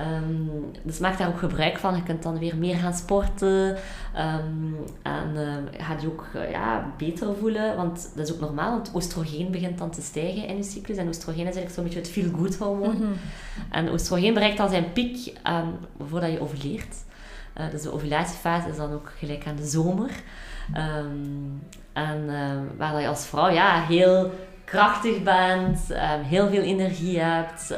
[0.00, 0.50] Um,
[0.82, 1.96] dus maak daar ook gebruik van.
[1.96, 3.76] Je kunt dan weer meer gaan sporten.
[4.16, 7.76] Um, en uh, gaat je ook uh, ja, beter voelen.
[7.76, 10.96] Want dat is ook normaal, want oestrogeen begint dan te stijgen in je cyclus.
[10.96, 12.96] En oestrogeen is eigenlijk zo'n beetje het feel-good hormoon.
[12.96, 13.12] Mm
[13.70, 15.76] En oestrogeen bereikt al zijn piek um,
[16.08, 16.96] voordat je ovuleert.
[17.60, 20.10] Uh, dus de ovulatiefase is dan ook gelijk aan de zomer.
[21.92, 22.26] en
[22.76, 24.32] waar je als vrouw ja, heel
[24.64, 27.74] krachtig bent, ehm, heel veel energie hebt.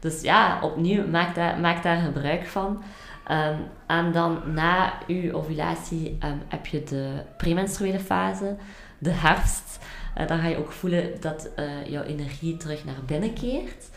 [0.00, 2.82] Ehm, dus ja, opnieuw, maak daar, maak daar gebruik van.
[3.26, 3.56] Ehm,
[3.86, 8.56] en dan na je ovulatie heb je de premenstruele fase,
[8.98, 9.78] de herfst.
[10.18, 13.88] Uh, dan ga je ook voelen dat uh, jouw energie terug naar binnen keert.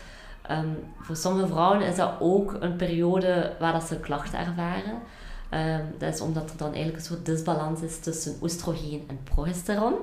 [1.00, 4.98] voor sommige vrouwen is dat ook een periode waar dat ze klachten ervaren.
[5.98, 9.94] dat is omdat er dan eigenlijk een soort disbalans is tussen oestrogeen en progesteron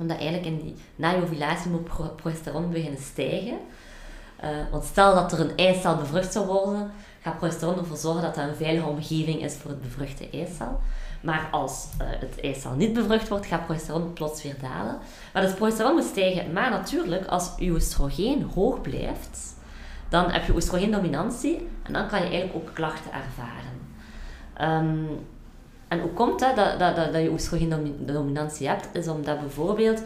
[0.00, 1.84] omdat eigenlijk in die, na je ovulatie moet
[2.16, 3.58] progesteron beginnen stijgen.
[4.44, 6.90] Uh, want stel dat er een eicel bevrucht zou worden,
[7.22, 10.80] gaat progesteron ervoor zorgen dat dat een veilige omgeving is voor het bevruchte eicel.
[11.20, 14.98] Maar als uh, het eicel niet bevrucht wordt, gaat progesteron plots weer dalen.
[15.32, 16.52] Maar dus progesteron moet stijgen.
[16.52, 19.54] Maar natuurlijk, als je oestrogeen hoog blijft,
[20.08, 23.78] dan heb je oestrogeendominantie en dan kan je eigenlijk ook klachten ervaren.
[24.86, 25.08] Um,
[25.88, 28.88] en hoe komt dat, dat, dat, dat, je oestrogeendominantie hebt?
[28.92, 30.02] Is omdat bijvoorbeeld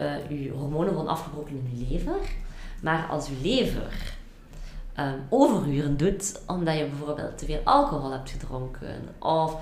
[0.00, 2.16] uh, je hormonen worden afgebroken in je lever.
[2.80, 4.16] Maar als je lever
[4.98, 9.56] um, overuren doet, omdat je bijvoorbeeld te veel alcohol hebt gedronken, of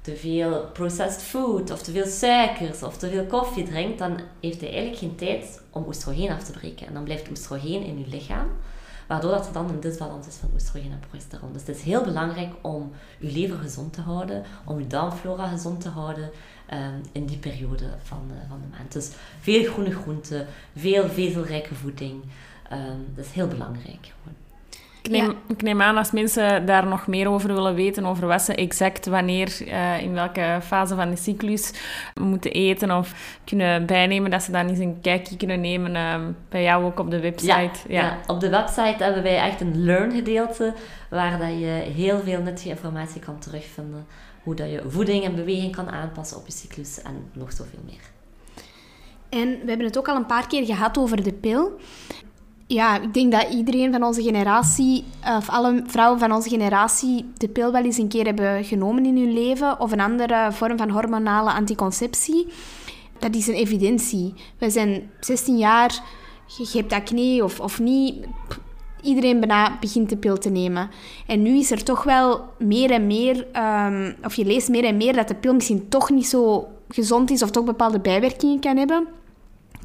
[0.00, 4.60] te veel processed food, of te veel suikers, of te veel koffie drinkt, dan heeft
[4.60, 6.86] hij eigenlijk geen tijd om oestrogeen af te breken.
[6.86, 8.46] En dan blijft oestrogeen in je lichaam.
[9.06, 11.52] Waardoor dat er dan een disbalans is van oestrogeen en progesteron.
[11.52, 15.80] Dus het is heel belangrijk om je lever gezond te houden, om je darmflora gezond
[15.80, 16.30] te houden
[16.72, 18.92] um, in die periode van, uh, van de maand.
[18.92, 22.22] Dus veel groene groenten, veel vezelrijke voeding.
[22.72, 23.98] Um, dat is heel belangrijk.
[24.00, 24.36] Gewoon.
[25.02, 28.42] Ik neem, ik neem aan als mensen daar nog meer over willen weten, over wat
[28.42, 31.72] ze exact wanneer, uh, in welke fase van de cyclus
[32.20, 36.62] moeten eten of kunnen bijnemen, dat ze dan eens een kijkje kunnen nemen uh, bij
[36.62, 37.52] jou ook op de website.
[37.52, 38.00] Ja, ja.
[38.00, 40.74] ja, op de website hebben wij echt een learn gedeelte
[41.10, 44.06] waar dat je heel veel nuttige informatie kan terugvinden.
[44.42, 48.10] Hoe dat je voeding en beweging kan aanpassen op je cyclus en nog zoveel meer.
[49.28, 51.80] En we hebben het ook al een paar keer gehad over de pil
[52.72, 55.04] ja, ik denk dat iedereen van onze generatie,
[55.36, 59.16] of alle vrouwen van onze generatie, de pil wel eens een keer hebben genomen in
[59.16, 62.46] hun leven, of een andere vorm van hormonale anticonceptie.
[63.18, 64.34] Dat is een evidentie.
[64.58, 66.02] We zijn 16 jaar,
[66.46, 68.14] je hebt acne of, of niet.
[69.02, 70.90] Iedereen bijna begint de pil te nemen.
[71.26, 73.46] En nu is er toch wel meer en meer,
[73.86, 77.30] um, of je leest meer en meer dat de pil misschien toch niet zo gezond
[77.30, 79.06] is of toch bepaalde bijwerkingen kan hebben.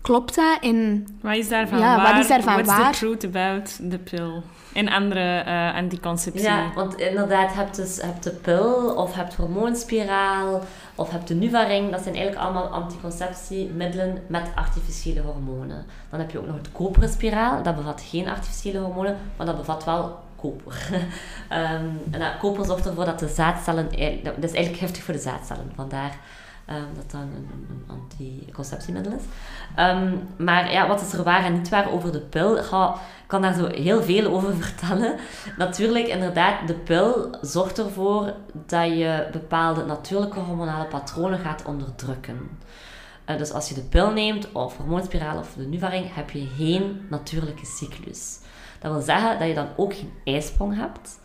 [0.01, 0.57] Klopt dat?
[0.61, 2.13] En, wat is daarvan ja, waar?
[2.13, 2.91] Wat is daarvan What's waar?
[2.91, 4.41] the truth about the pill?
[4.73, 6.43] En andere uh, anticonceptie.
[6.43, 10.61] Ja, want inderdaad, je hebt dus hebt de pil, of hebt hormoonspiraal,
[10.95, 11.91] of hebt de Nuvaring.
[11.91, 15.85] Dat zijn eigenlijk allemaal anticonceptiemiddelen met artificiële hormonen.
[16.09, 17.63] Dan heb je ook nog het koperen spiraal.
[17.63, 20.87] Dat bevat geen artificiële hormonen, maar dat bevat wel koper.
[20.91, 23.89] um, en dat koper zorgt ervoor dat de zaadcellen...
[24.23, 25.71] Dat is eigenlijk giftig voor de zaadcellen.
[25.75, 26.17] Vandaar
[26.69, 29.21] Um, dat dan een, een anticonceptiemiddel is.
[29.75, 32.57] Ehm, maar ja, wat is er waar en niet waar over de pil?
[32.57, 32.65] Ik
[33.27, 35.15] kan daar zo heel veel over vertellen.
[35.57, 38.33] Natuurlijk, inderdaad, de pil zorgt ervoor
[38.65, 42.49] dat je bepaalde natuurlijke hormonale patronen gaat onderdrukken.
[43.29, 47.05] Uh, dus als je de pil neemt, of hormoonspiraal of de Nuvaring, heb je geen
[47.09, 48.39] natuurlijke cyclus.
[48.79, 51.19] Dat wil zeggen dat je dan ook geen ijsprong hebt.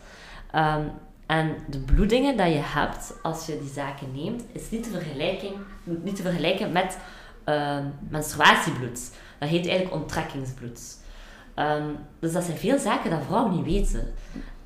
[0.55, 0.91] Um,
[1.33, 5.49] en de bloedingen dat je hebt als je die zaken neemt, is niet te, vergelijken,
[5.83, 6.97] niet te vergelijken met
[7.45, 7.77] uh,
[8.09, 9.11] menstruatiebloed.
[9.39, 10.97] Dat heet eigenlijk onttrekkingsbloed.
[11.55, 14.13] Um, dus dat zijn veel zaken dat vrouwen niet weten.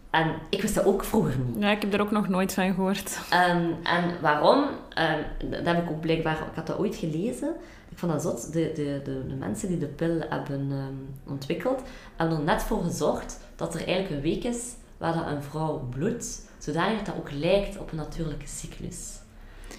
[0.10, 1.64] En ik wist dat ook vroeger niet.
[1.64, 3.20] Ja, ik heb er ook nog nooit van gehoord.
[3.34, 4.64] Um, en waarom?
[4.64, 6.34] Um, dat heb ik ook blijkbaar...
[6.34, 7.56] Ik had dat ooit gelezen.
[7.90, 8.54] Ik vond dat zot.
[8.54, 10.72] De, de, de, de mensen die de pil hebben
[11.28, 11.82] ontwikkeld,
[12.16, 15.88] hebben er net voor gezorgd dat er eigenlijk een week is waar dat een vrouw
[15.90, 19.20] bloedt zodanig dat dat ook lijkt op een natuurlijke cyclus.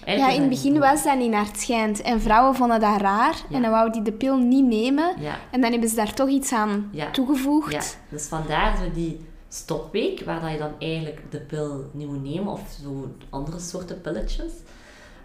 [0.04, 2.02] ja, in het begin was dat niet naar het schijnt.
[2.02, 3.42] En vrouwen vonden dat raar.
[3.50, 5.16] En dan wouden die de pil niet nemen.
[5.50, 7.72] En dan hebben ze daar toch iets aan toegevoegd.
[7.72, 12.22] Ja, dus vandaar zo die stopweek, waar dat je dan eigenlijk de pil niet moet
[12.22, 12.52] nemen.
[12.52, 14.52] Of zo andere soorten pilletjes.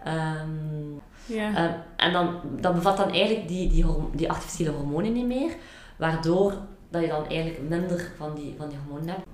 [0.07, 1.55] Um, ja.
[1.55, 5.55] Ehm, en dan, dan bevat dan eigenlijk die, die, die artificiële hormonen niet meer.
[5.97, 6.53] Waardoor
[6.89, 9.27] dat je dan eigenlijk minder van die, van die hormonen hebt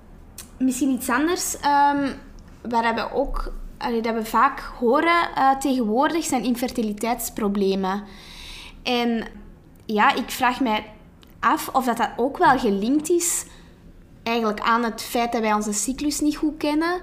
[0.60, 2.12] misschien iets anders, um,
[2.70, 3.52] waar we ook
[4.02, 8.02] dat we vaak horen uh, tegenwoordig, zijn infertiliteitsproblemen.
[8.82, 9.26] En
[9.86, 10.84] ja, ik vraag mij
[11.40, 13.46] af of dat, dat ook wel gelinkt is
[14.22, 17.00] eigenlijk aan het feit dat wij onze cyclus niet goed kennen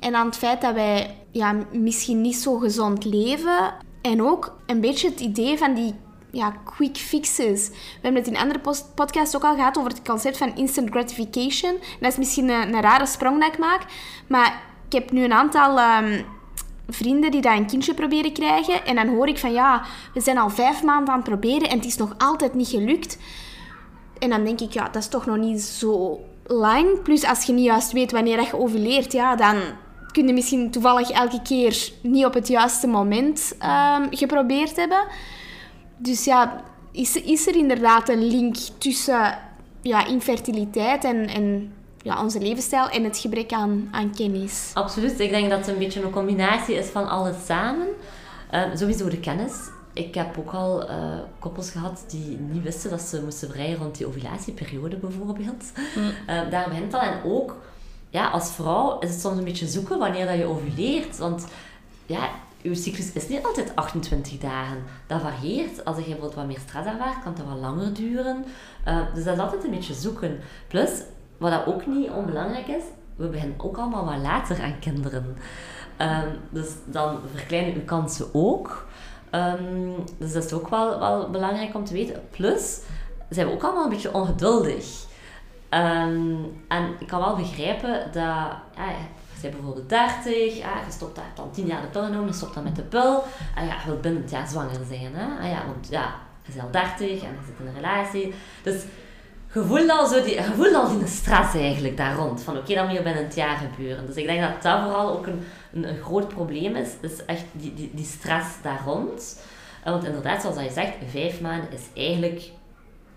[0.00, 3.74] en aan het feit dat wij ja, misschien niet zo gezond leven.
[4.02, 5.94] En ook een beetje het idee van die
[6.38, 7.68] ja, quick fixes.
[7.68, 8.60] We hebben het in andere
[8.94, 11.78] podcasts ook al gehad over het concept van instant gratification.
[12.00, 13.82] Dat is misschien een, een rare sprong dat ik maak,
[14.26, 16.24] maar ik heb nu een aantal um,
[16.88, 18.86] vrienden die daar een kindje proberen krijgen.
[18.86, 19.82] En dan hoor ik van ja,
[20.14, 23.18] we zijn al vijf maanden aan het proberen en het is nog altijd niet gelukt.
[24.18, 27.02] En dan denk ik, ja, dat is toch nog niet zo lang.
[27.02, 29.56] Plus als je niet juist weet wanneer je ovuleert, ja, dan
[30.12, 35.06] kun je misschien toevallig elke keer niet op het juiste moment ehm, geprobeerd hebben.
[35.98, 39.38] Dus ja, is, is er inderdaad een link tussen
[39.82, 44.70] ja, infertiliteit en, en ja, onze levensstijl en het gebrek aan, aan kennis?
[44.74, 45.20] Absoluut.
[45.20, 47.86] Ik denk dat het een beetje een combinatie is van alles samen.
[48.54, 49.52] Uh, sowieso de kennis.
[49.92, 50.94] Ik heb ook al uh,
[51.38, 55.64] koppels gehad die niet wisten dat ze moesten vrijen rond die ovulatieperiode bijvoorbeeld.
[55.96, 56.02] Mm.
[56.04, 57.00] Uh, daar begint al.
[57.00, 57.56] En ook
[58.10, 61.18] ja, als vrouw is het soms een beetje zoeken wanneer dat je ovuleert.
[61.18, 61.46] Want
[62.06, 62.30] ja,
[62.62, 64.82] je cyclus is niet altijd 28 dagen.
[65.06, 65.84] Dat varieert.
[65.84, 68.44] Als je bijvoorbeeld wat meer stress ervaart, kan het wat langer duren.
[68.88, 70.40] Uh, dus dat is altijd een beetje zoeken.
[70.68, 70.90] Plus,
[71.36, 72.82] wat dat ook niet onbelangrijk is,
[73.16, 75.36] we beginnen ook allemaal wat later aan kinderen.
[76.00, 78.86] Um, dus dan verkleinen uw kansen ook.
[79.30, 82.22] Um, dus dat is ook wel, wel belangrijk om te weten.
[82.30, 82.80] Plus,
[83.30, 85.06] zijn we ook allemaal een beetje ongeduldig.
[85.70, 88.22] Um, en ik kan wel begrijpen dat,
[88.76, 88.92] ja,
[89.42, 92.32] je bent bijvoorbeeld 30, ja, je stopt daar dan 10 jaar de pil genomen, je
[92.32, 93.24] stopt dan met de pil.
[93.54, 95.14] En ja, je wilt binnen het jaar zwanger zijn.
[95.14, 95.42] Hè?
[95.42, 98.34] En ja, want ja, je bent al 30 en je zit in een relatie.
[98.62, 98.82] Dus
[99.52, 102.42] je voelt al, zo die, je voelt al die stress eigenlijk daar rond.
[102.42, 104.06] Van oké, okay, dat moet hier binnen het jaar gebeuren.
[104.06, 106.88] Dus ik denk dat dat vooral ook een, een, groot probleem is.
[107.00, 109.40] is echt die, die, die stress daar rond.
[109.84, 112.50] Want inderdaad, zoals je zegt, vijf maanden is eigenlijk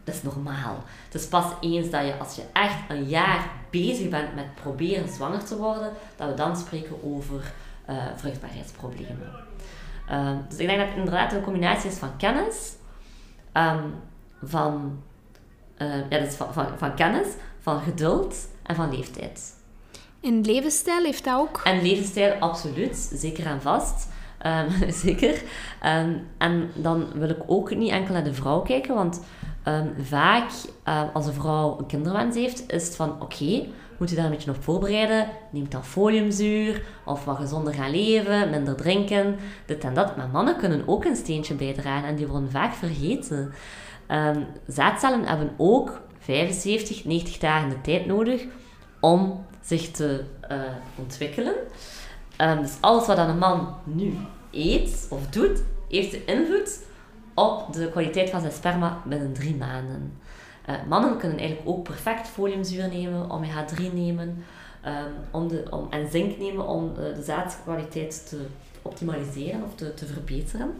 [0.03, 0.83] dat is normaal.
[1.05, 5.09] Het is pas eens dat je, als je echt een jaar bezig bent met proberen
[5.09, 7.53] zwanger te worden, dat we dan spreken over
[7.89, 9.31] uh, vruchtbaarheidsproblemen.
[10.11, 12.75] Uh, dus ik denk dat het inderdaad een combinatie is van kennis,
[13.53, 13.93] um,
[14.43, 15.01] van,
[15.77, 17.27] uh, ja, dus van, van, van, kennis,
[17.59, 19.53] van geduld en van leeftijd.
[20.21, 21.61] En levensstijl heeft dat ook?
[21.63, 22.95] En levensstijl, absoluut.
[23.13, 24.07] Zeker en vast.
[24.45, 25.41] Um, zeker.
[25.85, 29.21] Um, en dan wil ik ook niet enkel naar de vrouw kijken, want
[29.67, 30.49] Um, vaak,
[30.87, 34.31] uh, als een vrouw een kinderwens heeft, is het van oké, moet je daar een
[34.31, 35.27] beetje op voorbereiden.
[35.51, 40.17] Neem dan foliumzuur of wat gezonder gaan leven, minder drinken, dit en dat.
[40.17, 43.53] Maar mannen kunnen ook een steentje bijdragen en die worden vaak vergeten.
[44.07, 48.45] Um, zaadcellen hebben ook 75, 90 dagen de tijd nodig
[48.99, 50.57] om zich te uh,
[50.95, 51.55] ontwikkelen.
[52.37, 54.17] Um, dus alles wat een man nu
[54.51, 56.79] eet of doet, heeft de invloed
[57.33, 60.13] op de kwaliteit van zijn sperma binnen drie maanden.
[60.69, 64.43] Uh, mannen kunnen eigenlijk ook perfect foliumzuur nemen, omega-3 nemen
[64.85, 68.45] um, om de, om, en zink nemen om uh, de zaadkwaliteit te
[68.81, 70.73] optimaliseren of te, te verbeteren.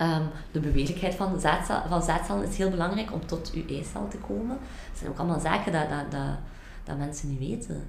[0.00, 1.40] Um, de beweeglijkheid van,
[1.88, 4.58] van zaadcellen is heel belangrijk om tot uw eicel te komen.
[4.88, 6.36] Dat zijn ook allemaal zaken dat, dat, dat,
[6.84, 7.84] dat mensen niet weten.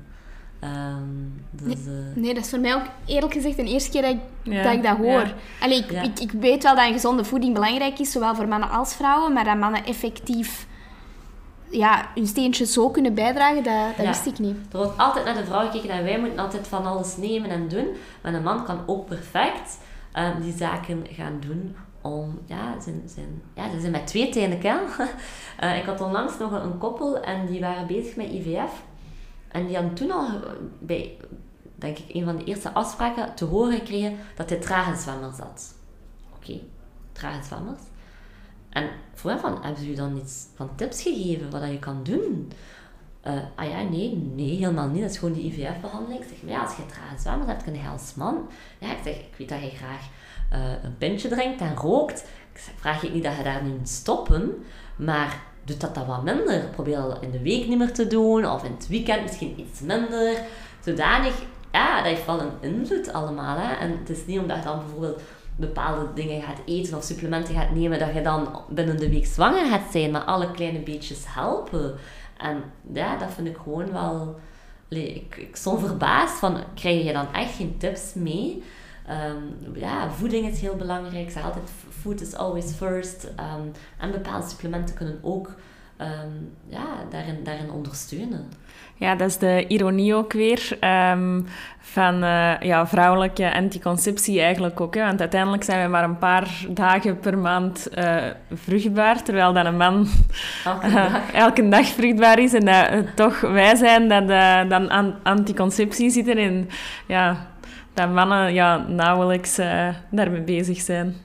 [0.63, 2.15] Um, dus, nee, uh...
[2.15, 4.74] nee, dat is voor mij ook eerlijk gezegd de eerste keer dat ik, ja, dat,
[4.74, 5.22] ik dat, hoor.
[5.22, 5.34] Ja.
[5.62, 6.02] Allee, ik, ja.
[6.02, 9.34] ik, ik, weet wel dat een gezonde voeding belangrijk is, zowel voor mannen als vrouwen,
[9.34, 10.67] maar dat mannen effectief
[11.70, 14.56] ja, hun steentje zo kunnen bijdragen, dat, dat wist ik niet.
[14.72, 17.67] Er wordt altijd naar de vrouw gekeken en wij moeten altijd van alles nemen en
[17.67, 17.88] doen.
[18.22, 19.80] Maar een man kan ook perfect
[20.13, 24.62] um, die zaken gaan doen om, ja, zijn, zijn, ja, ze zijn met twee tenen,
[24.62, 24.76] hè.
[25.63, 28.84] uh, ik had onlangs nog een koppel en die waren bezig met IVF.
[29.58, 30.30] En die hadden toen al
[30.80, 31.17] bij,
[31.76, 35.76] denk ik, een van de eerste afspraken te horen gekregen dat hij trage zwemmer zat.
[36.36, 36.60] Oké,
[37.12, 37.82] trage zwemmers.
[38.70, 42.04] En vroeg hem van, hebben ze u dan iets van tips gegeven wat je kan
[42.04, 42.52] doen?
[43.28, 45.02] Uh, ah ja, nee, nee, helemaal niet.
[45.02, 46.22] Dat is gewoon die IVF-behandeling.
[46.22, 48.50] Ik zeg, maar ja, als je trage zwemmers hebt, kun je als man.
[48.80, 50.10] Ja, ik zeg, ik weet dat je graag
[50.54, 52.26] uh, een pintje drinkt en rookt.
[52.54, 54.63] Ik vraag je niet dat je daar nu moet stoppen,
[54.96, 56.69] maar doet dat dan wat minder.
[56.71, 59.80] Probeer dat in de week niet meer te doen, of in het weekend misschien iets
[59.80, 60.41] minder.
[60.84, 61.34] Zodanig,
[61.71, 63.58] ja, dat heeft wel een invloed allemaal.
[63.58, 63.73] Hè?
[63.73, 65.21] En het is niet omdat je dan bijvoorbeeld
[65.56, 69.65] bepaalde dingen gaat eten of supplementen gaat nemen, dat je dan binnen de week zwanger
[69.65, 71.95] gaat zijn, maar alle kleine beetjes helpen.
[72.38, 74.36] En ja, dat vind ik gewoon wel...
[74.89, 78.63] Ik, ik stond verbaasd van, krijg je dan echt geen tips mee?
[79.10, 81.26] Um, ja, voeding is heel belangrijk.
[81.26, 81.70] Ik zeg altijd,
[82.02, 83.24] food is always first.
[83.24, 85.56] Um, en bepaalde supplementen kunnen ook
[86.02, 88.52] um, ja, daarin, daarin ondersteunen.
[88.96, 90.78] Ja, dat is de ironie ook weer
[91.80, 94.96] van uh, ja, vrouwelijke anticonceptie eigenlijk ook.
[94.96, 95.06] Hè?
[95.06, 98.15] Want uiteindelijk zijn we maar een paar dagen per maand uh,
[98.54, 100.08] vruchtbaar, terwijl dan een man
[100.65, 102.54] elke dag, elke dag vruchtbaar is.
[102.54, 104.28] En dat toch wij zijn dat
[104.70, 106.70] dan an anticonceptie zitten in...
[107.08, 107.48] Ja,
[107.97, 111.15] dat mannen ja, nauwelijks uh, daarmee bezig zijn.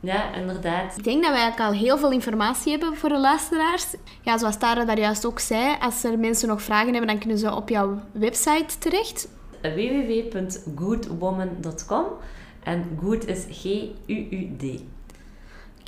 [0.00, 0.96] Ja, inderdaad.
[0.96, 3.86] Ik denk dat wij eigenlijk al heel veel informatie hebben voor de luisteraars.
[4.22, 7.38] Ja, zoals Tara daar juist ook zei, als er mensen nog vragen hebben, dan kunnen
[7.38, 9.28] ze op jouw website terecht.
[9.60, 12.04] www.goodwoman.com.
[12.62, 14.82] En good is G-U-U-D.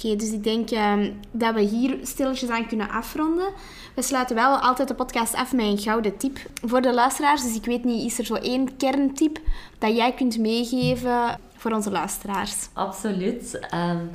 [0.02, 3.48] Oké, dus ik denk ehm, dat we hier stilletjes aan kunnen afronden.
[3.94, 7.42] We sluiten wel altijd de podcast af met een gouden tip voor de luisteraars.
[7.42, 9.38] Dus ik weet niet, is er zo één kerntip
[9.78, 12.68] dat jij kunt meegeven voor onze luisteraars?
[12.72, 13.68] Absoluut.
[13.74, 14.10] Um,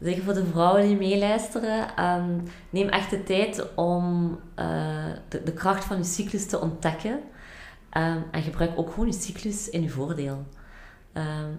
[0.00, 2.38] zeker voor de vrouwen die meeluisteren, ehm,
[2.70, 4.66] neem echt de tijd om uh,
[5.28, 7.20] de, de, kracht van je cyclus te ontdekken.
[8.30, 10.46] en gebruik ook gewoon je cyclus in je voordeel.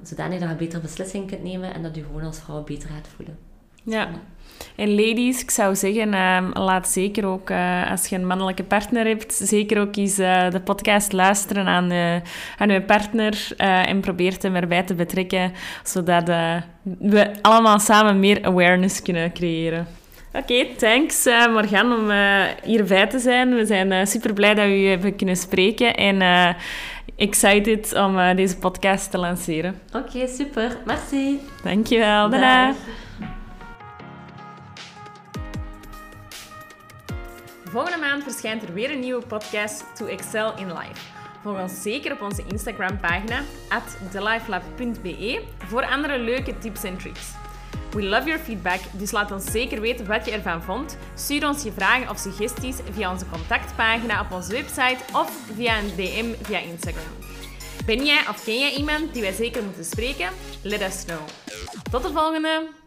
[0.03, 3.07] zodanig dat je betere beslissingen kunt nemen en dat je gewoon als vrouw beter gaat
[3.15, 3.46] voelen.
[3.89, 4.07] Ja.
[4.75, 9.05] En ladies, ik zou zeggen, uh, laat zeker ook, uh, als je een mannelijke partner
[9.05, 12.15] hebt, zeker ook eens uh, de podcast luisteren aan, uh,
[12.57, 15.51] aan je partner en probeer hem erbij te betrekken,
[15.83, 16.27] zodat
[16.99, 19.87] we allemaal samen meer awareness kunnen creëren.
[20.33, 22.11] Oké, okay, thanks Morgan om
[22.63, 23.55] hierbij te zijn.
[23.55, 26.55] We zijn super blij dat we u hebben kunnen spreken en
[27.15, 29.79] excited om deze podcast te lanceren.
[29.93, 30.77] Oké, okay, super.
[30.85, 31.39] Merci.
[31.63, 32.29] Dankjewel.
[32.29, 32.75] Dag.
[37.77, 41.01] Volgende maand verschijnt er weer een nieuwe podcast To Excel in Life.
[41.41, 47.31] Volg ons zeker op onze Instagram-pagina at thelifelab.be voor andere leuke tips en tricks.
[47.91, 50.97] We love your feedback, dus laat ons zeker weten wat je ervan vond.
[51.15, 55.95] Stuur ons je vragen of suggesties via onze contactpagina op onze website of via een
[55.95, 57.13] DM via Instagram.
[57.85, 60.29] Ben jij of ken jij iemand die wij zeker moeten spreken?
[60.61, 61.27] Let us know.
[61.91, 62.86] Tot de volgende!